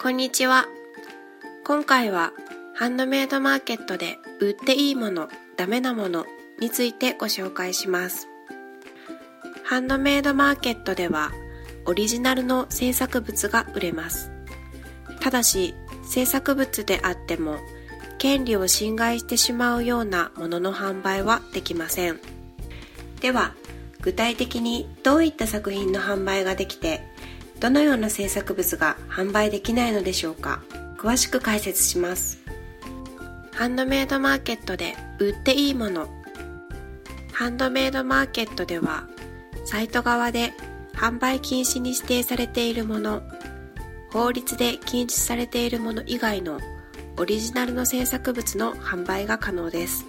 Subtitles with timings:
[0.00, 0.66] こんにちは。
[1.64, 2.32] 今回は
[2.76, 6.24] ハンドメイドマーケットで売っていいもの、ダメなもの
[6.60, 8.28] についてご紹介します。
[9.64, 11.32] ハンドメイドマーケットでは
[11.84, 14.30] オリジナルの制作物が売れます。
[15.18, 15.74] ただし
[16.08, 17.56] 制作物であっても
[18.18, 22.20] 権利を侵害してしまうようなものの販売はできません。
[23.20, 23.52] では
[24.00, 27.00] 具体的にどういった作品の販売ができて
[27.60, 30.62] どのような制作物が販売できないのでしょうか？
[30.96, 32.38] 詳しく解説します。
[33.52, 36.08] ハンドメイドマーケットで売っていいもの。
[37.32, 39.08] ハンドメイドマーケットでは
[39.64, 40.52] サイト側で
[40.94, 43.22] 販売禁止に指定されているもの。
[44.10, 46.60] 法律で禁止されているもの以外の
[47.16, 50.06] オリジナルの制作物の販売が可能です。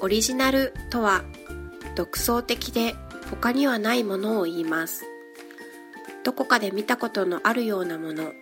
[0.00, 1.22] オリジナルとは
[1.94, 2.94] 独創的で
[3.30, 5.04] 他にはないものを言います。
[6.24, 8.32] どこかで見たことのあるようなもの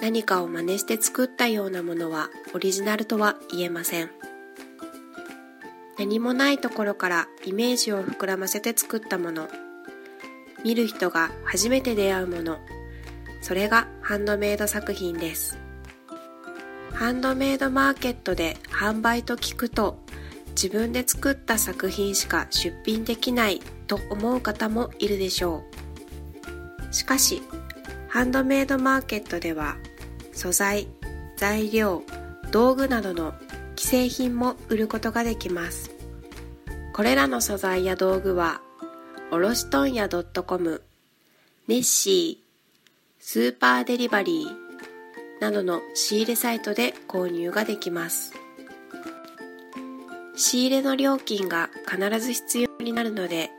[0.00, 4.10] 何かを真似して作ったようなものはオリジナルとは言えません。
[5.98, 9.48] 何もないところからイメージを膨らませて作ったもの。
[10.64, 12.58] 見る人が初めて出会うもの。
[13.40, 15.58] それがハンドメイド作品です。
[16.92, 19.98] ハンドメイドマーケットで販売と聞くと
[20.50, 25.73] 自分で作った作品しか出品できないと思う方もいるでしょう。
[26.94, 27.42] しかし
[28.08, 29.76] ハンドメイドマーケットでは
[30.32, 30.86] 素材
[31.36, 32.04] 材料
[32.52, 33.34] 道具などの
[33.76, 35.90] 既製品も売ることができます。
[36.92, 38.60] これらの素材や道具は
[39.32, 40.82] おろし問屋 .com
[41.66, 42.44] ネッシー
[43.18, 48.32] スーパーデリバリーなどの仕入れサイトで購入ができます。
[50.36, 53.50] 仕入れの料金が必ず必要になるので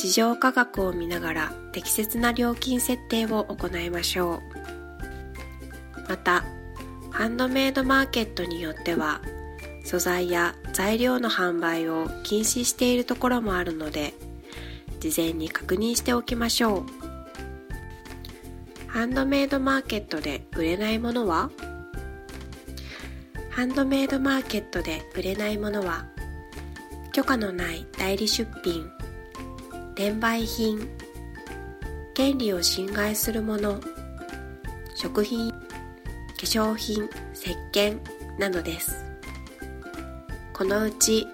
[0.00, 4.40] 市場価格を見ながら適切な料金設定を行いましょう。
[6.08, 6.44] また
[7.10, 9.20] ハンドメイドマーケットによっては
[9.84, 14.14] 素材や材料の販売を禁止しているところもあるので
[15.00, 16.86] 事前に確認しておきましょう。
[18.86, 21.50] ハンドメイドマーケットで売れないものは？
[23.50, 26.06] ハンドメイドマーケットで売れないものは
[27.12, 28.88] 許可のない代理出品
[29.98, 30.88] 転売品
[32.14, 33.80] 権利を侵害するもの
[34.94, 35.58] 食品化
[36.36, 37.98] 粧品石鹸
[38.38, 39.04] などです。
[40.52, 41.26] このうち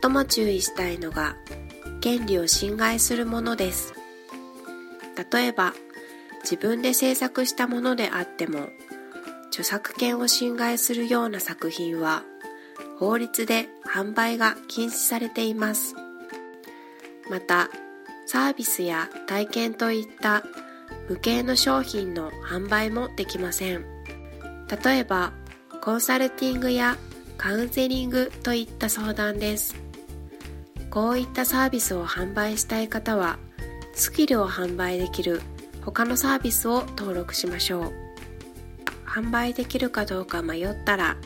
[0.00, 1.34] 最も注意したいのが
[2.00, 3.92] 権利を侵害するものです。
[5.32, 5.74] 例えば
[6.44, 8.68] 自分で制作したものであっても
[9.48, 12.22] 著作権を侵害するような作品は
[13.00, 15.96] 法律で販売が禁止されています。
[17.28, 17.68] また
[18.30, 20.44] サービスや体験といった
[21.08, 23.86] 無形の商品の販売もできません。
[24.84, 25.32] 例えば
[25.80, 26.98] コンサルティングや
[27.38, 29.74] カウンセリングといった相談です。
[30.90, 33.38] こういったサービスを販売したい方は
[33.94, 35.40] スキルを販売できる
[35.82, 37.92] 他のサービスを登録しましょう。
[39.06, 41.16] 販売できるかどうか迷ったら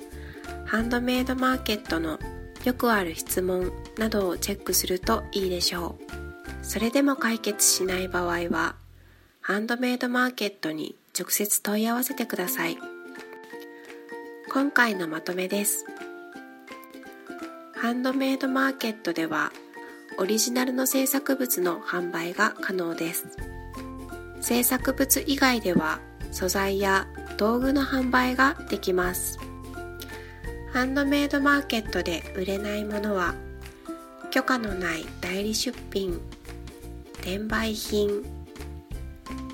[0.66, 2.20] ハンドメイドマーケットの
[2.62, 6.21] よくある質問などをチェックするといいでしょう。
[6.62, 8.76] それでも解決しない場合は
[9.40, 12.78] ハンドメイドマーケットに直接問い合わせてください。
[14.50, 15.84] 今回のまとめです。
[17.74, 19.52] ハンドメイドマーケットでは
[20.18, 23.26] オリジナルの制作物の販売が可能です。
[24.40, 25.98] 制作物以外では
[26.30, 27.08] 素材や
[27.38, 29.38] 道具の販売ができます。
[30.72, 33.34] ハンドメイドマーケットで売れないものは
[34.30, 36.20] 許可のない代理出品
[37.22, 38.24] 転売品。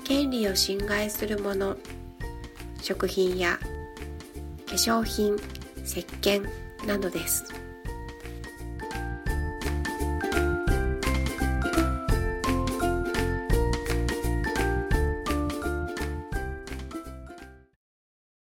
[0.03, 1.77] 権利を侵害するもの。
[2.81, 3.59] 食品や
[4.65, 5.35] 化粧品
[5.85, 6.49] 石鹸
[6.87, 7.43] などです。